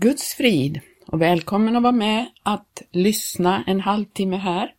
[0.00, 4.74] Guds frid och välkommen att vara med att lyssna en halvtimme här.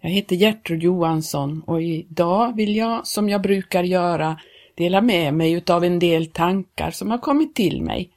[0.00, 4.40] Jag heter Gertrud Johansson och idag vill jag, som jag brukar göra,
[4.74, 8.10] dela med mig utav en del tankar som har kommit till mig,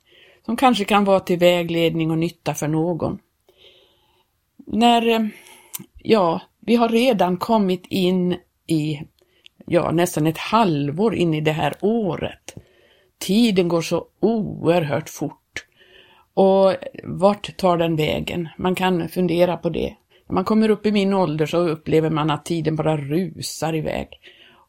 [0.45, 3.19] som kanske kan vara till vägledning och nytta för någon.
[4.57, 5.27] När, eh,
[6.03, 8.37] ja, vi har redan kommit in
[8.67, 9.01] i,
[9.65, 12.55] ja, nästan ett halvår in i det här året.
[13.17, 15.41] Tiden går så oerhört fort.
[16.35, 18.49] Och vart tar den vägen?
[18.57, 19.95] Man kan fundera på det.
[20.27, 24.07] När man kommer upp i min ålder så upplever man att tiden bara rusar iväg.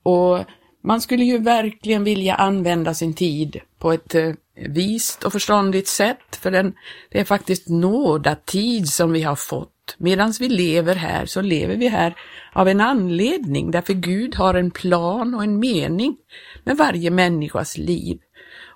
[0.03, 0.39] Och
[0.83, 6.37] man skulle ju verkligen vilja använda sin tid på ett eh, vist och förståndigt sätt,
[6.41, 6.75] för den,
[7.11, 9.97] det är faktiskt nådatid som vi har fått.
[9.99, 12.15] Medan vi lever här så lever vi här
[12.53, 16.17] av en anledning, därför Gud har en plan och en mening
[16.65, 18.19] med varje människas liv.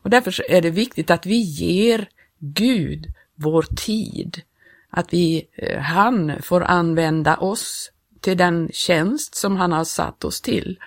[0.02, 2.08] Och därför är det viktigt att vi ger
[2.40, 4.42] Gud vår tid.
[4.90, 10.40] Att vi, eh, han får använda oss till den tjänst som han har satt oss
[10.40, 10.78] till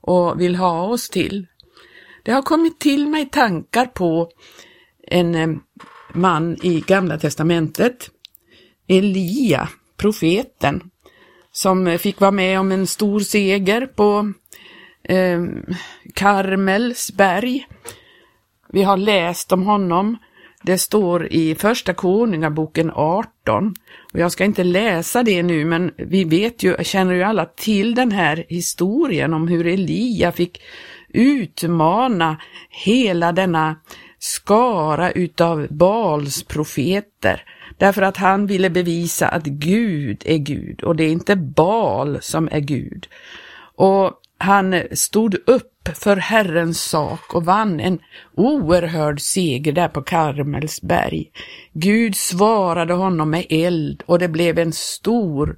[0.00, 1.46] och vill ha oss till.
[2.22, 4.30] Det har kommit till mig tankar på
[5.02, 5.48] en eh,
[6.12, 8.10] man i Gamla Testamentet,
[8.86, 10.90] Elia, profeten,
[11.52, 14.32] som fick vara med om en stor seger på
[15.02, 15.42] eh,
[16.14, 17.66] Karmels berg.
[18.68, 20.16] Vi har läst om honom
[20.66, 23.74] det står i Första Konungaboken 18
[24.12, 27.94] och jag ska inte läsa det nu men vi vet ju, känner ju alla till
[27.94, 30.62] den här historien om hur Elia fick
[31.08, 32.36] utmana
[32.70, 33.76] hela denna
[34.18, 37.42] skara utav Bals profeter.
[37.78, 40.82] Därför att han ville bevisa att Gud är Gud.
[40.82, 43.06] Och det är inte Bal som är Gud.
[43.76, 47.98] Och han stod upp för Herrens sak och vann en
[48.34, 51.30] oerhörd seger där på Karmelsberg.
[51.72, 55.56] Gud svarade honom med eld och det blev en stor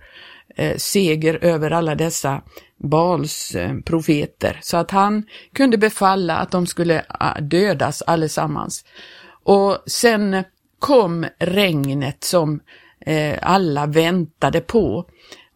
[0.56, 2.42] eh, seger över alla dessa
[2.78, 8.84] Bals eh, profeter så att han kunde befalla att de skulle ah, dödas allesammans.
[9.42, 10.44] Och sen
[10.78, 12.60] kom regnet som
[13.00, 15.06] eh, alla väntade på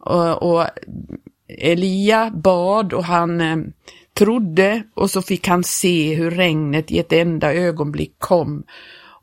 [0.00, 0.66] och, och
[1.59, 3.56] Elia bad och han eh,
[4.15, 8.65] trodde och så fick han se hur regnet i ett enda ögonblick kom.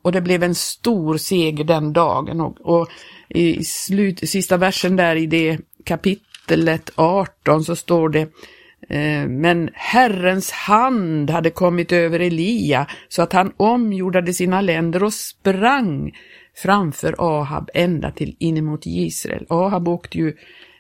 [0.02, 2.90] Och det blev en stor seger den dagen och, och
[3.30, 8.22] i slut, sista versen där i det kapitlet 18 så står det
[8.90, 15.14] eh, men Herrens hand hade kommit över Elia så att han omgjordade sina länder och
[15.14, 16.12] sprang
[16.56, 19.46] framför Ahab ända till inemot Israel.
[19.50, 20.34] Ahab åkte ju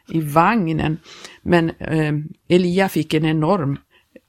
[0.09, 0.97] i vagnen
[1.41, 2.13] men eh,
[2.49, 3.77] Elia fick en enorm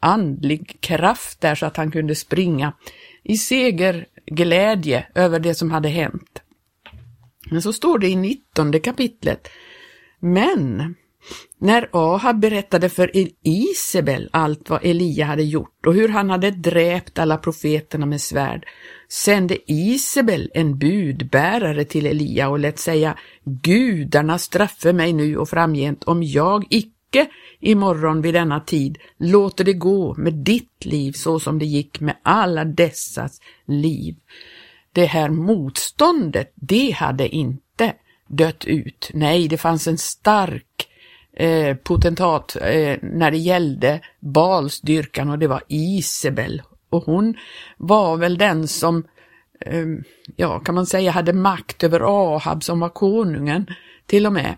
[0.00, 2.72] andlig kraft där så att han kunde springa
[3.22, 6.42] i segerglädje över det som hade hänt.
[7.50, 9.48] Men så står det i 19 kapitlet.
[10.20, 10.94] Men
[11.60, 13.10] när Ahab berättade för
[13.42, 18.66] Isabel allt vad Elia hade gjort och hur han hade dräpt alla profeterna med svärd,
[19.08, 26.04] sände Isabel en budbärare till Elia och lät säga Gudarna straffe mig nu och framgent
[26.04, 26.97] om jag icke
[27.60, 32.16] imorgon vid denna tid låter det gå med ditt liv så som det gick med
[32.22, 34.16] alla dessas liv.
[34.92, 37.94] Det här motståndet, det hade inte
[38.28, 39.10] dött ut.
[39.14, 40.88] Nej, det fanns en stark
[41.36, 46.62] eh, potentat eh, när det gällde balsdyrkan och det var Isabel.
[46.90, 47.36] Och hon
[47.76, 49.04] var väl den som,
[49.60, 49.86] eh,
[50.36, 52.00] ja kan man säga, hade makt över
[52.34, 53.66] Ahab som var konungen
[54.06, 54.56] till och med.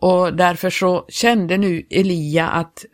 [0.00, 2.84] Och därför så kände nu Elia att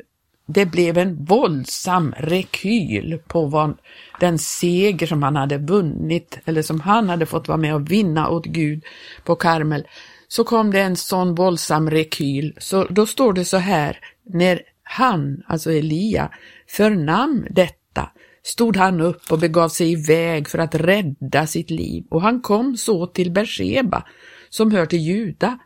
[0.47, 3.78] det blev en våldsam rekyl på vad,
[4.21, 8.28] den seger som han hade vunnit, eller som han hade fått vara med och vinna
[8.28, 8.84] åt Gud
[9.25, 9.87] på Karmel.
[10.28, 15.43] Så kom det en sån våldsam rekyl, så då står det så här, när han,
[15.47, 16.31] alltså Elia,
[16.69, 18.11] förnam detta,
[18.43, 22.77] stod han upp och begav sig iväg för att rädda sitt liv, och han kom
[22.77, 24.06] så till Berseba,
[24.50, 25.58] som hör till Juda,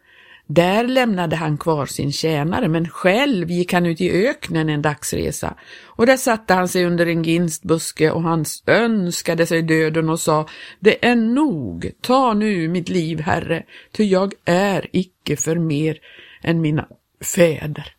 [0.53, 5.55] där lämnade han kvar sin tjänare, men själv gick han ut i öknen en dagsresa.
[5.85, 10.47] Och där satte han sig under en ginstbuske och han önskade sig döden och sa,
[10.81, 13.63] det är nog, ta nu mitt liv, Herre,
[13.93, 15.99] ty jag är icke för mer
[16.43, 16.87] än mina
[17.35, 17.95] fäder.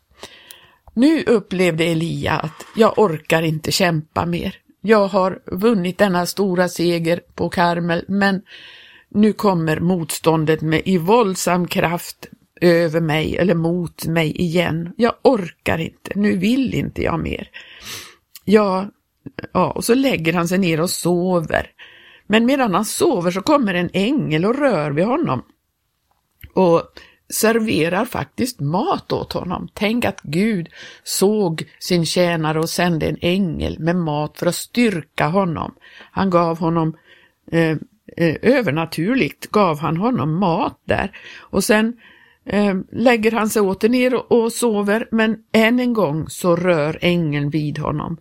[0.94, 4.56] Nu upplevde Elia att jag orkar inte kämpa mer.
[4.80, 8.42] Jag har vunnit denna stora seger på Karmel, men
[9.08, 12.28] nu kommer motståndet med i våldsam kraft
[12.62, 14.92] över mig eller mot mig igen.
[14.96, 17.48] Jag orkar inte, nu vill inte jag mer.
[18.44, 18.90] Ja,
[19.52, 21.66] ja, och så lägger han sig ner och sover.
[22.26, 25.42] Men medan han sover så kommer en ängel och rör vid honom
[26.54, 26.82] och
[27.32, 29.68] serverar faktiskt mat åt honom.
[29.74, 30.68] Tänk att Gud
[31.04, 35.74] såg sin tjänare och sände en ängel med mat för att styrka honom.
[36.10, 36.96] Han gav honom
[37.52, 37.76] eh,
[38.16, 41.18] eh övernaturligt, gav han honom mat där.
[41.38, 41.96] Och sen
[42.46, 46.98] Ehm, lägger han sig åter ner och, och sover, men än en gång så rör
[47.00, 48.16] ängeln vid honom.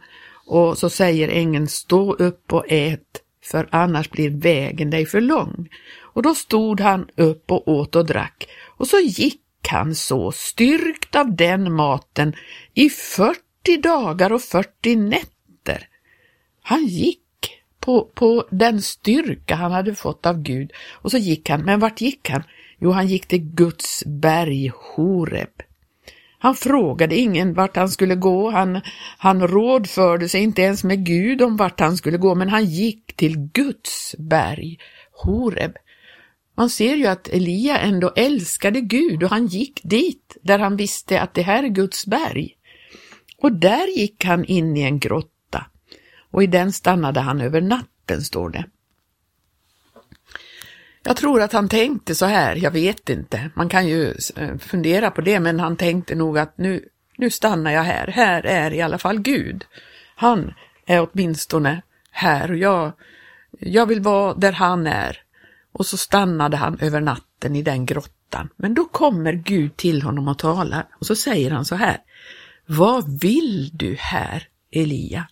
[0.46, 5.70] Och så säger ängeln, stå upp och ät, för annars blir vägen dig för lång.
[6.00, 8.48] Och då stod han upp och åt och drack,
[8.78, 12.34] och så gick han så, styrkt av den maten,
[12.74, 13.38] i 40
[13.84, 15.88] dagar och 40 nätter.
[16.62, 17.20] Han gick
[17.80, 22.02] på, på den styrka han hade fått av Gud, och så gick han, men vart
[22.02, 22.44] gick han?
[22.82, 25.62] Jo, han gick till Guds berg Horeb.
[26.40, 28.82] Han frågade ingen vart han skulle gå, han,
[29.18, 33.16] han rådförde sig inte ens med Gud om vart han skulle gå, men han gick
[33.16, 34.80] till Guds berg,
[35.12, 35.72] Horeb.
[36.58, 41.22] Man ser ju att Elia ändå älskade Gud och han gick dit där han visste
[41.22, 42.56] att det här är Guds berg.
[43.38, 45.66] Och där gick han in i en grotta
[46.32, 48.66] och i den stannade han över natten, står det.
[51.04, 55.12] Jag tror att han tänkte så här, jag vet inte, man kan ju eh, fundera
[55.12, 56.86] på det, men han tänkte nog att nu,
[57.18, 59.66] nu stannar jag här, här är i alla fall Gud.
[60.16, 60.54] Han
[60.86, 61.82] är åtminstone
[62.12, 62.92] här och jag,
[63.60, 65.18] jag vill vara där han är.
[65.72, 68.50] Och så stannade han över natten i den grottan.
[68.56, 71.98] Men då kommer Gud till honom och talar och så säger han så här.
[72.66, 75.28] Vad vill du här, Elia?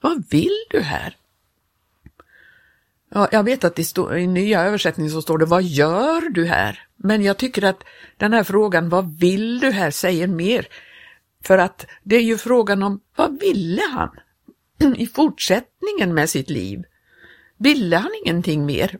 [0.00, 1.16] Vad vill du här?
[3.14, 6.46] Ja, jag vet att i, står, i nya översättningen så står det Vad gör du
[6.46, 6.86] här?
[6.96, 7.84] Men jag tycker att
[8.16, 9.90] den här frågan Vad vill du här?
[9.90, 10.66] säger mer.
[11.44, 14.10] För att det är ju frågan om vad ville han
[14.96, 16.82] i fortsättningen med sitt liv?
[17.58, 18.98] Ville han ingenting mer?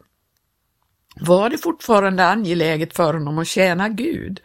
[1.20, 4.40] Var det fortfarande angeläget för honom att tjäna Gud?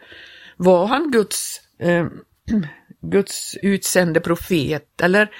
[0.56, 2.06] Var han Guds, eh,
[3.00, 5.30] Guds utsände profet eller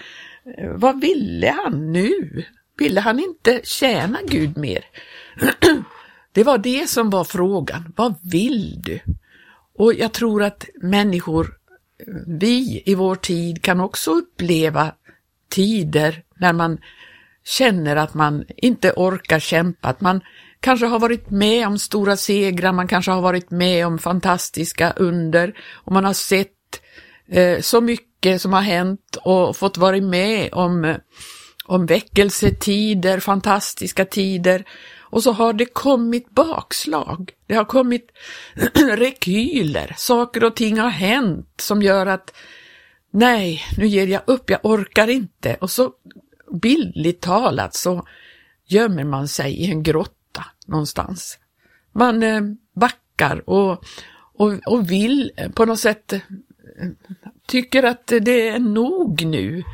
[0.59, 2.45] eh, vad ville han nu?
[2.79, 4.85] Ville han inte tjäna Gud mer?
[6.33, 7.93] Det var det som var frågan.
[7.97, 9.01] Vad vill du?
[9.79, 11.55] Och jag tror att människor,
[12.27, 14.93] vi i vår tid kan också uppleva
[15.51, 16.79] tider när man
[17.45, 20.21] känner att man inte orkar kämpa, att man
[20.61, 25.59] kanske har varit med om stora segrar, man kanske har varit med om fantastiska under
[25.73, 26.81] och man har sett
[27.29, 30.97] eh, så mycket som har hänt och fått vara med om eh,
[31.69, 34.65] om väckelsetider, fantastiska tider
[35.11, 37.33] och så har det kommit bakslag.
[37.47, 38.11] Det har kommit
[38.97, 42.35] rekyler, saker och ting har hänt som gör att
[43.11, 45.55] nej, nu ger jag upp, jag orkar inte.
[45.55, 45.93] Och så
[46.53, 48.07] bildligt talat så
[48.67, 51.39] gömmer man sig i en grotta någonstans.
[51.93, 52.41] Man eh,
[52.75, 53.85] backar och,
[54.35, 56.21] och, och vill på något sätt eh,
[57.47, 59.65] tycker att det är nog nu.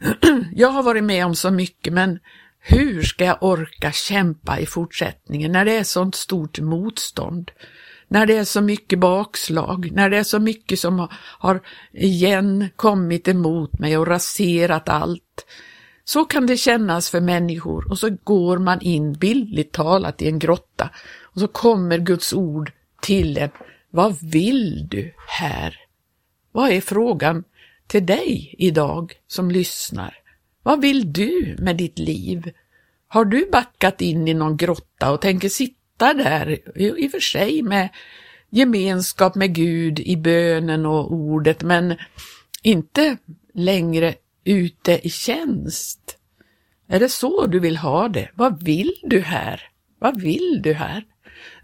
[0.52, 2.18] jag har varit med om så mycket, men
[2.60, 7.50] hur ska jag orka kämpa i fortsättningen när det är sånt stort motstånd?
[8.08, 11.60] När det är så mycket bakslag, när det är så mycket som har
[11.92, 15.46] igen kommit emot mig och raserat allt.
[16.04, 20.38] Så kan det kännas för människor och så går man in bildligt talat i en
[20.38, 20.90] grotta
[21.22, 23.50] och så kommer Guds ord till en.
[23.90, 25.76] Vad vill du här?
[26.52, 27.44] Vad är frågan?
[27.88, 30.14] Till dig idag som lyssnar.
[30.62, 32.52] Vad vill du med ditt liv?
[33.08, 37.62] Har du backat in i någon grotta och tänker sitta där, i och för sig
[37.62, 37.88] med
[38.50, 41.96] gemenskap med Gud i bönen och ordet, men
[42.62, 43.16] inte
[43.54, 44.14] längre
[44.44, 46.16] ute i tjänst?
[46.88, 48.30] Är det så du vill ha det?
[48.34, 49.62] Vad vill du här?
[49.98, 51.04] Vad vill du här?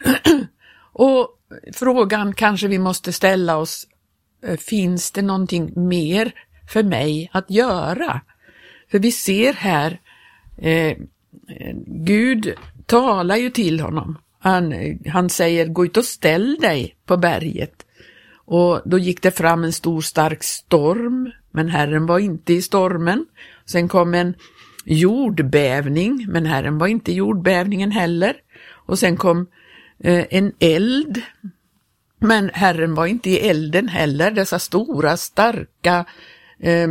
[0.92, 1.28] och
[1.72, 3.86] frågan kanske vi måste ställa oss
[4.44, 6.32] Eh, finns det någonting mer
[6.68, 8.20] för mig att göra?
[8.90, 10.00] För vi ser här,
[10.58, 10.96] eh,
[11.86, 12.54] Gud
[12.86, 14.18] talar ju till honom.
[14.38, 14.74] Han,
[15.08, 17.86] han säger, gå ut och ställ dig på berget.
[18.46, 23.26] Och då gick det fram en stor stark storm, men Herren var inte i stormen.
[23.66, 24.34] Sen kom en
[24.84, 28.36] jordbävning, men Herren var inte i jordbävningen heller.
[28.70, 29.46] Och sen kom
[29.98, 31.22] eh, en eld,
[32.24, 36.04] men Herren var inte i elden heller, dessa stora starka
[36.60, 36.88] eh,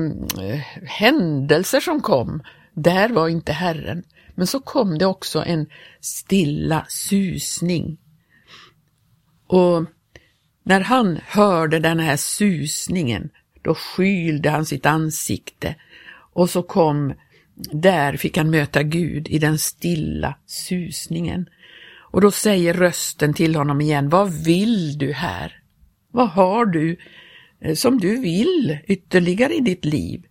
[0.83, 4.03] händelser som kom, där var inte Herren.
[4.35, 5.65] Men så kom det också en
[6.01, 7.97] stilla susning.
[9.47, 9.85] Och
[10.63, 13.29] när han hörde den här susningen,
[13.61, 15.75] då skylde han sitt ansikte
[16.33, 17.13] och så kom
[17.55, 21.49] där fick han möta Gud i den stilla susningen.
[22.13, 25.55] Och då säger rösten till honom igen, vad vill du här?
[26.11, 26.97] Vad har du
[27.61, 30.23] eh, som du vill ytterligare i ditt liv?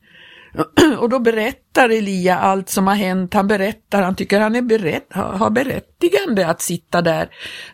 [0.98, 3.34] Och då berättar Elia allt som har hänt.
[3.34, 7.28] Han berättar, han tycker han är berett, har berättigande att sitta där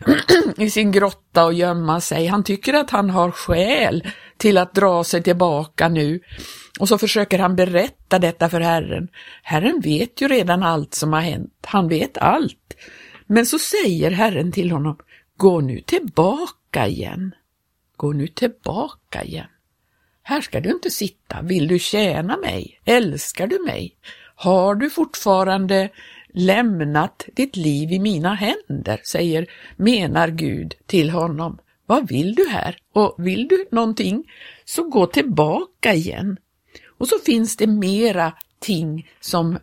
[0.57, 2.27] i sin grotta och gömma sig.
[2.27, 6.19] Han tycker att han har skäl till att dra sig tillbaka nu.
[6.79, 9.07] Och så försöker han berätta detta för Herren.
[9.43, 11.53] Herren vet ju redan allt som har hänt.
[11.67, 12.75] Han vet allt.
[13.31, 14.97] Men så säger Herren till honom,
[15.37, 17.35] gå nu tillbaka igen.
[17.95, 19.47] Gå nu tillbaka igen.
[20.23, 21.41] Här ska du inte sitta.
[21.41, 22.81] Vill du tjäna mig?
[22.85, 23.95] Älskar du mig?
[24.35, 25.89] Har du fortfarande
[26.33, 31.59] lämnat ditt liv i mina händer, säger, menar Gud till honom.
[31.85, 32.77] Vad vill du här?
[32.93, 34.31] Och vill du någonting,
[34.65, 36.37] så gå tillbaka igen.
[36.97, 39.55] Och så finns det mera ting som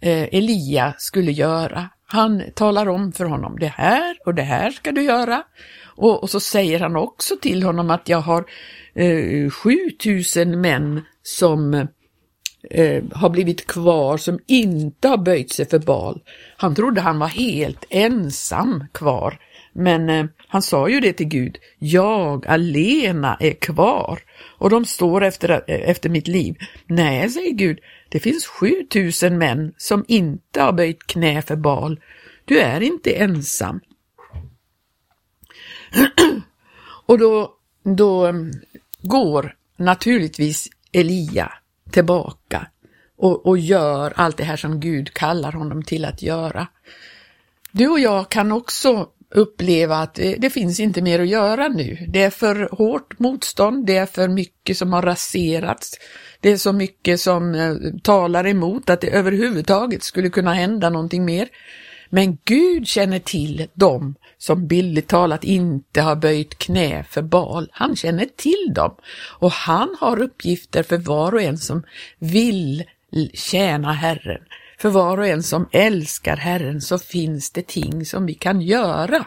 [0.00, 1.88] eh, Elia skulle göra.
[2.12, 5.42] Han talar om för honom, det här och det här ska du göra.
[5.84, 8.44] Och, och så säger han också till honom att jag har
[8.94, 11.74] eh, 7000 män som
[12.70, 16.20] eh, har blivit kvar, som inte har böjt sig för bal.
[16.56, 19.38] Han trodde han var helt ensam kvar,
[19.72, 24.20] men eh, han sa ju det till Gud, jag alena är kvar
[24.58, 26.56] och de står efter, eh, efter mitt liv.
[26.86, 32.00] Nej, säger Gud, det finns 7000 män som inte har böjt knä för bal.
[32.44, 33.80] Du är inte ensam.
[37.06, 38.34] och då, då eh,
[39.02, 41.52] går naturligtvis Elia
[41.90, 42.66] tillbaka
[43.16, 46.66] och, och gör allt det här som Gud kallar honom till att göra.
[47.72, 52.06] Du och jag kan också uppleva att det, det, finns inte mer att göra nu.
[52.08, 55.94] Det är för hårt motstånd, det är för mycket som har raserats.
[56.40, 61.24] Det är så mycket som eh, talar emot att det överhuvudtaget skulle kunna hända någonting
[61.24, 61.48] mer.
[62.10, 67.68] Men Gud känner till dem som bildligt talat inte har böjt knä för bal.
[67.72, 68.94] Han känner till dem
[69.38, 71.82] och han har uppgifter för var och en som
[72.18, 72.84] vill
[73.34, 74.42] tjäna Herren.
[74.82, 79.26] För var och en som älskar Herren så finns det ting som vi kan göra.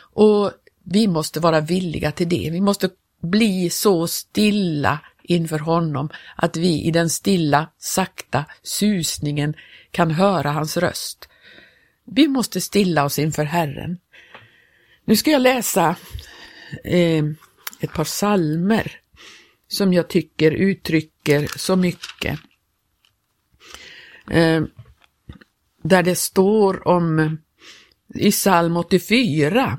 [0.00, 0.52] Och
[0.84, 2.48] vi måste vara villiga till det.
[2.52, 2.90] Vi måste
[3.22, 9.54] bli så stilla inför honom att vi i den stilla, sakta susningen
[9.90, 11.28] kan höra hans röst.
[12.04, 13.98] Vi måste stilla oss inför Herren.
[15.04, 15.96] Nu ska jag läsa
[16.84, 17.24] eh,
[17.80, 18.92] ett par salmer
[19.68, 22.38] som jag tycker uttrycker så mycket.
[24.30, 24.62] Eh,
[25.82, 27.32] där det står om eh,
[28.14, 29.78] i psalm 84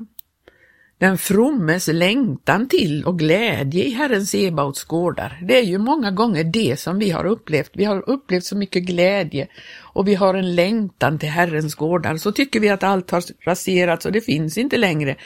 [1.02, 5.40] den frommes längtan till och glädje i Herren Sebaots gårdar.
[5.48, 7.70] Det är ju många gånger det som vi har upplevt.
[7.74, 9.48] Vi har upplevt så mycket glädje
[9.80, 12.16] och vi har en längtan till Herrens gårdar.
[12.16, 15.16] Så tycker vi att allt har raserats och det finns inte längre.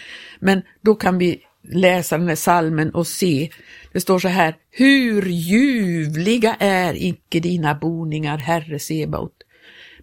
[0.40, 1.40] Men då kan vi
[1.72, 3.50] läsa den här salmen och se,
[3.92, 9.32] det står så här, hur ljuvliga är icke dina boningar, Herre Sebaot.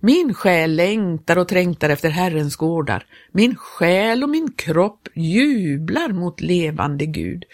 [0.06, 3.06] Min själ längtar och trängtar efter Herrens gårdar.
[3.32, 7.46] Min själ och min kropp jublar mot levande Gud.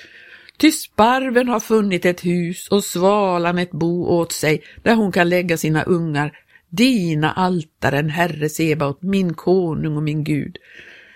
[0.57, 5.29] Ty sparven har funnit ett hus och svalan ett bo åt sig där hon kan
[5.29, 6.37] lägga sina ungar.
[6.69, 10.57] Dina altaren, Herre Sebaot, min konung och min Gud.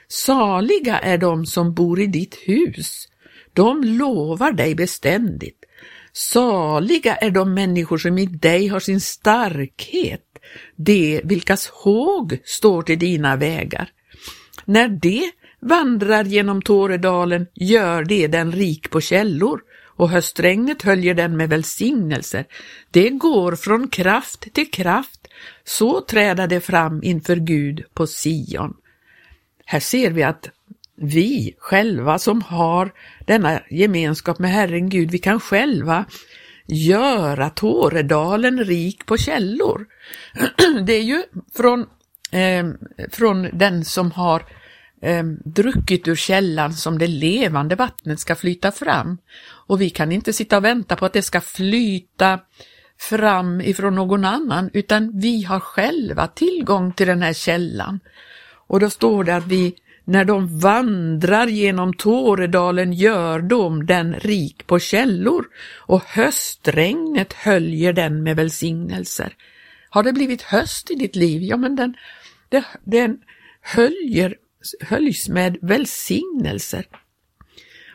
[0.08, 3.08] Saliga är de som bor i ditt hus.
[3.54, 5.66] De lovar dig beständigt.
[6.12, 10.33] Saliga är de människor som i dig har sin starkhet
[10.76, 13.90] det vilkas håg står till dina vägar.
[14.66, 19.62] När det vandrar genom Tåredalen gör det den rik på källor
[19.96, 22.46] och höstregnet höljer den med välsignelser.
[22.92, 25.28] Det går från kraft till kraft,
[25.64, 28.74] så träda det fram inför Gud på Sion.
[29.66, 30.50] Här ser vi att
[30.96, 32.92] vi själva som har
[33.26, 36.06] denna gemenskap med Herren Gud, vi kan själva
[36.68, 39.86] göra Tåredalen rik på källor.
[40.86, 41.24] Det är ju
[41.56, 41.86] från,
[42.32, 42.66] eh,
[43.12, 44.46] från den som har
[45.02, 49.18] eh, druckit ur källan som det levande vattnet ska flyta fram.
[49.68, 52.40] Och vi kan inte sitta och vänta på att det ska flyta
[53.00, 58.00] fram ifrån någon annan, utan vi har själva tillgång till den här källan.
[58.68, 59.76] Och då står det att vi
[60.06, 65.46] när de vandrar genom Tåredalen gör de den rik på källor
[65.78, 69.36] och höstregnet höljer den med välsignelser.
[69.90, 71.42] Har det blivit höst i ditt liv?
[71.42, 71.96] Ja, men den,
[72.50, 73.18] den, den
[73.62, 74.36] höljer,
[74.82, 76.86] höljs med välsignelser.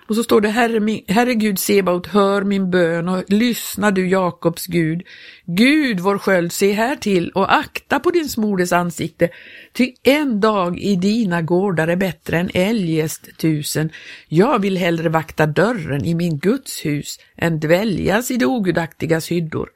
[0.09, 4.09] Och så står det Herre, min, Herre Gud Sebaot, hör min bön och lyssna du
[4.09, 5.03] Jakobs Gud.
[5.45, 9.29] Gud vår sköld, se här till och akta på din smordes ansikte,
[9.73, 13.91] ty en dag i dina gårdar är bättre än eljest tusen.
[14.29, 19.69] Jag vill hellre vakta dörren i min Guds hus än dväljas i de ogudaktigas hyddor.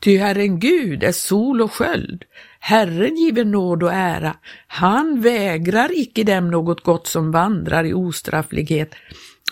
[0.00, 2.24] Ty Herren Gud är sol och sköld.
[2.60, 4.36] Herren giver nåd och ära.
[4.66, 8.94] Han vägrar icke dem något gott som vandrar i ostrafflighet.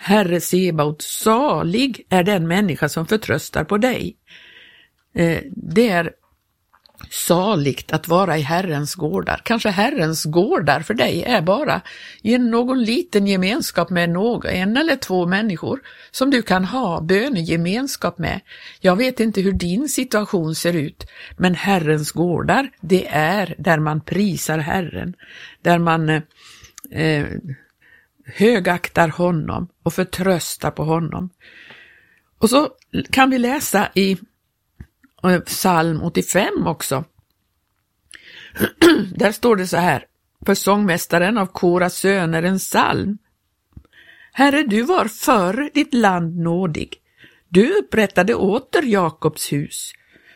[0.08, 4.16] Herre Sebaot, salig är den människa som förtröstar på dig.
[5.14, 6.10] Eh, det är
[7.10, 9.40] saligt att vara i Herrens gårdar.
[9.44, 11.80] Kanske Herrens gårdar för dig är bara
[12.22, 18.18] i någon liten gemenskap med någon, en eller två människor som du kan ha bönegemenskap
[18.18, 18.40] med.
[18.80, 24.00] Jag vet inte hur din situation ser ut, men Herrens gårdar, det är där man
[24.00, 25.14] prisar Herren,
[25.62, 26.22] där man eh,
[26.90, 27.26] eh
[28.34, 31.30] högaktar honom och förtröstar på honom.
[32.38, 32.68] Och så
[33.10, 34.18] kan vi läsa i
[35.24, 37.04] eh, psalm 85 också.
[39.14, 40.04] Där står det så här,
[40.46, 43.18] för sångmästaren av Koras söner en psalm.
[44.32, 46.94] Herre, du var förr ditt land nådig.
[47.48, 49.92] Du upprättade åter Jakobs hus.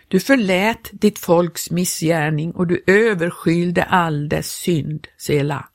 [0.09, 5.69] Du förlät ditt folks missgärning och du överskylde all dess synd, Sela.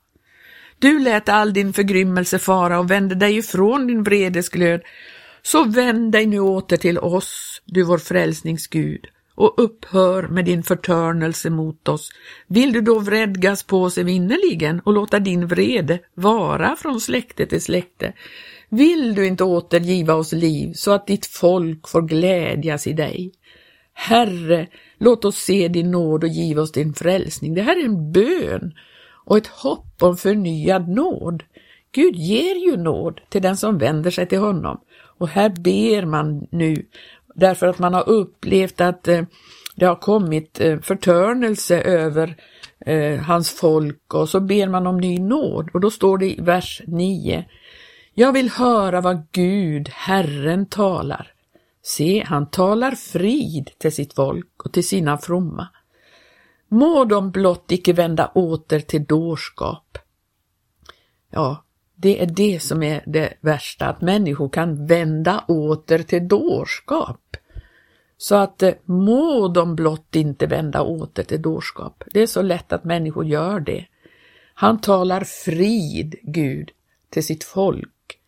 [0.78, 4.80] Du lät all din förgrymmelse fara och vände dig ifrån din vredesglöd.
[5.42, 11.50] Så vänd dig nu åter till oss, du vår frälsningsgud, och upphör med din förtörnelse
[11.50, 12.10] mot oss.
[12.46, 17.62] Vill du då vredgas på oss evinnerligen och låta din vrede vara från släkte till
[17.62, 18.12] släkte?
[18.68, 23.32] Vill du inte återgiva oss liv så att ditt folk får glädjas i dig?
[23.92, 24.66] Herre,
[24.98, 27.54] låt oss se din nåd och giv oss din frälsning.
[27.54, 28.72] Det här är en bön
[29.28, 31.42] och ett hopp om förnyad nåd.
[31.92, 34.80] Gud ger ju nåd till den som vänder sig till honom.
[35.18, 36.86] Och här ber man nu
[37.34, 39.22] därför att man har upplevt att eh,
[39.76, 42.36] det har kommit eh, förtörnelse över
[42.86, 46.40] eh, hans folk och så ber man om ny nåd och då står det i
[46.40, 47.44] vers 9
[48.14, 51.32] Jag vill höra vad Gud, Herren, talar.
[51.82, 55.68] Se, han talar frid till sitt folk och till sina fromma.
[56.68, 59.98] Må de blott icke vända åter till dårskap.
[61.30, 67.36] Ja, det är det som är det värsta, att människor kan vända åter till dårskap.
[68.16, 72.04] Så att eh, må de blott inte vända åter till dårskap.
[72.12, 73.86] Det är så lätt att människor gör det.
[74.54, 76.70] Han talar frid, Gud,
[77.10, 78.18] till sitt folk.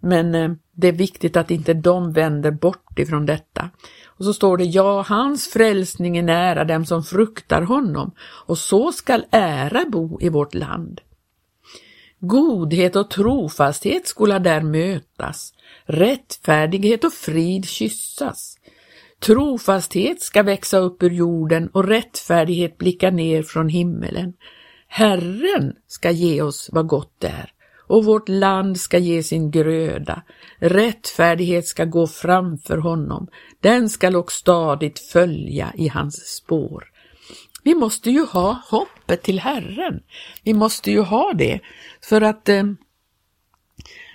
[0.00, 3.70] Men eh, det är viktigt att inte de vänder bort ifrån detta.
[4.06, 8.92] Och så står det, ja, hans frälsning är nära dem som fruktar honom, och så
[8.92, 11.00] skall ära bo i vårt land.
[12.20, 18.56] Godhet och trofasthet skola där mötas, rättfärdighet och frid kyssas.
[19.20, 24.32] Trofasthet ska växa upp ur jorden och rättfärdighet blicka ner från himmelen.
[24.88, 27.52] Herren ska ge oss vad gott är
[27.90, 30.22] och vårt land ska ge sin gröda.
[30.58, 33.28] Rättfärdighet ska gå framför honom,
[33.60, 36.84] den skall och stadigt följa i hans spår.
[37.62, 40.00] Vi måste ju ha hoppet till Herren.
[40.44, 41.60] Vi måste ju ha det
[42.00, 42.64] för att eh,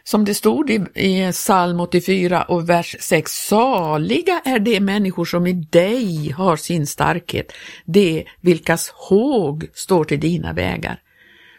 [0.04, 5.48] som det stod i, i psalm 84 och vers 6, saliga är de människor som
[5.48, 7.54] i dig har sin starkhet,
[7.86, 11.02] de vilkas håg står till dina vägar.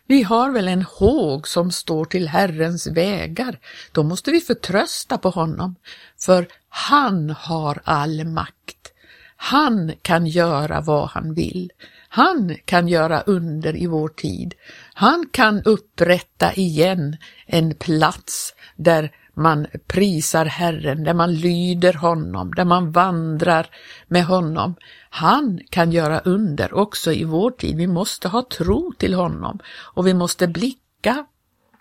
[0.06, 3.58] Vi har väl en håg som står till Herrens vägar.
[3.92, 5.76] Då måste vi förtrösta på honom,
[6.20, 8.92] för han har all makt.
[9.36, 11.72] Han kan göra vad han vill.
[12.08, 14.54] Han kan göra under i vår tid.
[14.94, 17.16] Han kan upprätta igen
[17.46, 23.66] en plats där man prisar Herren, där man lyder honom, där man vandrar
[24.08, 24.74] med honom.
[25.10, 27.76] Han kan göra under också i vår tid.
[27.76, 29.58] Vi måste ha tro till honom
[29.94, 31.26] och vi måste blicka,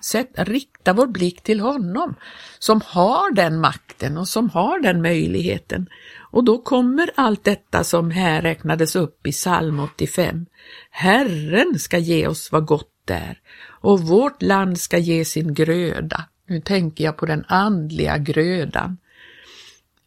[0.02, 2.16] sätt, rikta vår blick till honom
[2.60, 5.90] som har den makten och som har den möjligheten.
[6.32, 10.46] Och då kommer allt detta som här räknades upp i psalm 85.
[10.92, 13.40] Herren ska ge oss vad gott är
[13.82, 16.26] och vårt land ska ge sin gröda.
[16.48, 18.98] Nu tänker jag på den andliga grödan.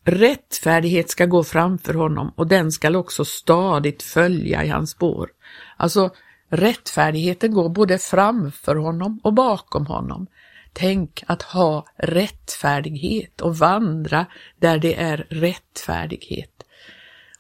[0.05, 5.31] Rättfärdighet ska gå framför honom och den skall också stadigt följa i hans spår.
[5.77, 6.11] Alltså,
[6.49, 10.27] rättfärdigheten går både framför honom och bakom honom.
[10.73, 14.27] Tänk att ha rättfärdighet och vandra
[14.59, 16.58] där det är rättfärdighet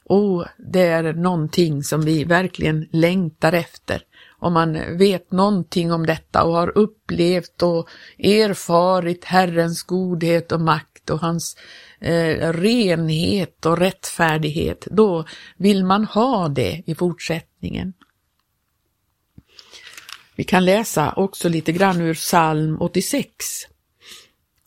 [0.08, 4.02] oh, det är någonting som vi verkligen längtar efter
[4.40, 11.10] om man vet någonting om detta och har upplevt och erfarit Herrens godhet och makt
[11.10, 11.56] och hans
[12.00, 15.24] eh, renhet och rättfärdighet, då
[15.56, 17.92] vill man ha det i fortsättningen.
[20.36, 23.26] Vi kan läsa också lite grann ur psalm 86.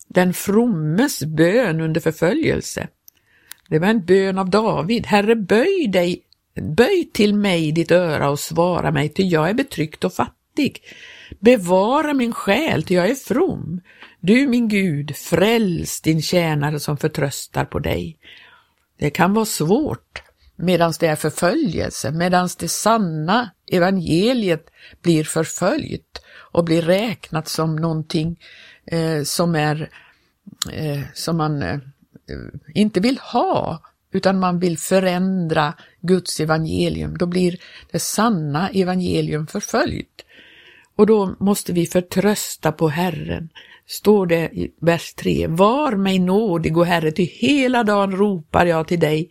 [0.08, 2.88] Den frommes bön under förföljelse.
[3.72, 5.06] Det var en bön av David.
[5.06, 6.22] Herre, böj dig,
[6.78, 10.84] böj till mig ditt öra och svara mig, ty jag är betryckt och fattig.
[11.40, 13.82] Bevara min själ, ty jag är from.
[14.20, 18.18] Du, min Gud, fräls din tjänare som förtröstar på dig.
[19.00, 20.24] Det kan vara svårt
[20.56, 24.66] medan det är förföljelse, medan det sanna evangeliet
[25.02, 28.40] blir förföljt och blir räknat som någonting
[28.86, 29.90] eh, som är
[30.74, 31.78] eh, som man eh,
[32.74, 37.18] inte vill ha, utan man vill förändra Guds evangelium.
[37.18, 37.58] Då blir
[37.92, 40.26] det sanna evangelium förföljt.
[40.96, 43.50] Och då måste vi förtrösta på Herren.
[43.88, 45.48] Står det i vers 3.
[45.48, 49.30] Var mig nådig, o Herre, ty hela dagen ropar jag till dig.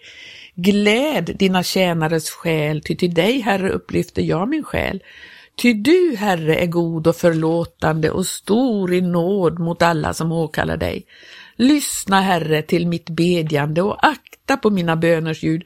[0.54, 5.02] Gläd dina tjänares själ, ty till dig, Herre, upplyfter jag min själ.
[5.56, 10.76] Ty du, Herre, är god och förlåtande och stor i nåd mot alla som åkallar
[10.76, 11.06] dig.
[11.60, 15.64] Lyssna, Herre, till mitt bedjande och akta på mina böners ljud.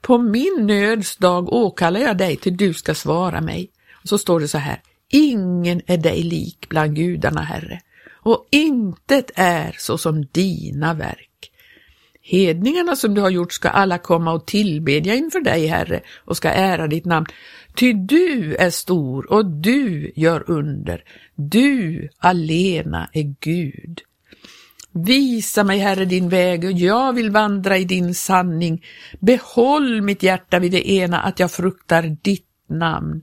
[0.00, 3.70] På min nöds dag åkallar jag dig till du ska svara mig.
[4.02, 4.80] Och så står det så här.
[5.08, 7.80] Ingen är dig lik bland gudarna, Herre,
[8.12, 11.50] och intet är så som dina verk.
[12.22, 16.50] Hedningarna som du har gjort ska alla komma och tillbedja inför dig, Herre, och ska
[16.50, 17.26] ära ditt namn.
[17.74, 21.04] Ty du är stor och du gör under.
[21.34, 24.02] Du alena är Gud.
[25.04, 28.84] Visa mig, Herre, din väg och jag vill vandra i din sanning.
[29.20, 33.22] Behåll mitt hjärta vid det ena att jag fruktar ditt namn.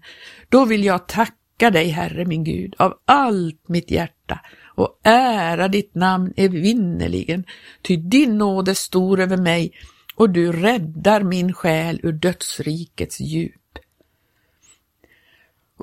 [0.50, 4.40] Då vill jag tacka dig, Herre min Gud, av allt mitt hjärta
[4.76, 7.44] och ära ditt namn evinnerligen,
[7.82, 9.72] ty din nåd är stor över mig
[10.16, 13.63] och du räddar min själ ur dödsrikets djup.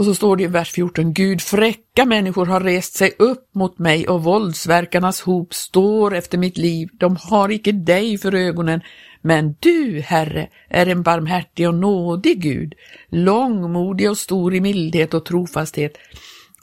[0.00, 3.78] Och så står det i vers 14, Gud, fräcka människor har rest sig upp mot
[3.78, 6.88] mig och våldsverkarnas hop står efter mitt liv.
[6.92, 8.80] De har icke dig för ögonen,
[9.22, 12.74] men du, Herre, är en barmhärtig och nådig Gud,
[13.10, 15.92] långmodig och stor i mildhet och trofasthet.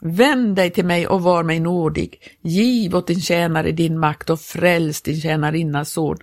[0.00, 2.20] Vänd dig till mig och var mig nådig.
[2.42, 6.16] Giv åt din tjänare din makt och fräls din tjänarinnas son.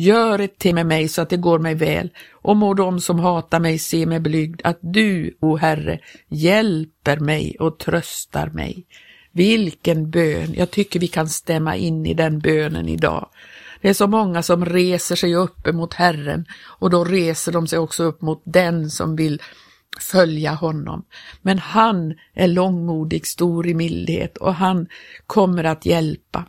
[0.00, 3.18] Gör ett till med mig så att det går mig väl och må de som
[3.18, 8.86] hatar mig se mig blygd att du, o Herre, hjälper mig och tröstar mig.
[9.32, 10.54] Vilken bön!
[10.54, 13.28] Jag tycker vi kan stämma in i den bönen idag.
[13.80, 17.78] Det är så många som reser sig upp mot Herren och då reser de sig
[17.78, 19.42] också upp mot den som vill
[20.00, 21.04] följa honom.
[21.42, 24.86] Men han är långmodig, stor i mildhet och han
[25.26, 26.44] kommer att hjälpa.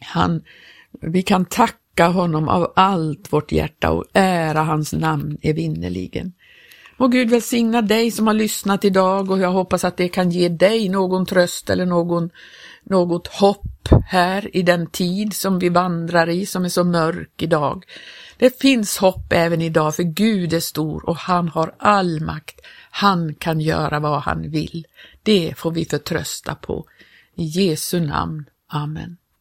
[0.00, 0.42] Han,
[1.00, 6.32] vi kan tacka tacka honom av allt vårt hjärta och ära hans namn evinnerligen.
[6.96, 10.48] Må Gud välsigna dig som har lyssnat idag och jag hoppas att det kan ge
[10.48, 12.30] dig någon tröst eller någon,
[12.84, 17.84] något hopp här i den tid som vi vandrar i som är så mörk idag.
[18.38, 22.60] Det finns hopp även idag för Gud är stor och han har all makt.
[22.90, 24.86] Han kan göra vad han vill.
[25.22, 26.84] Det får vi förtrösta på.
[27.36, 28.44] I Jesu namn.
[28.68, 29.16] Amen.